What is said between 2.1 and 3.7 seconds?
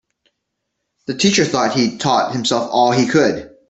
himself all he could.